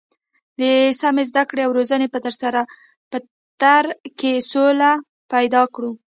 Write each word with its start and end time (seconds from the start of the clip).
د 0.59 0.61
سمې 1.01 1.23
زده 1.29 1.43
کړې 1.49 1.61
او 1.65 1.71
روزنې 1.77 2.07
په 3.11 3.17
تر 3.61 3.85
کې 4.19 4.31
سوله 4.51 4.91
پیدا 5.31 5.61
کړو. 5.73 5.91